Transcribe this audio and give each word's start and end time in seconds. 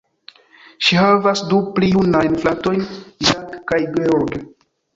Ŝi 0.85 0.97
havas 1.01 1.43
du 1.51 1.59
pli 1.75 1.91
junajn 1.97 2.39
fratojn, 2.45 2.83
Jack 3.29 3.55
kaj 3.73 3.81
George. 3.99 4.45